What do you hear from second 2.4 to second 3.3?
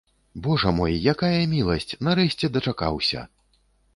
дачакаўся!